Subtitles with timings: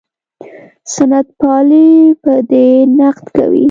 [0.93, 1.89] سنت پالي
[2.23, 2.67] په دې
[2.99, 3.59] نقد کوي.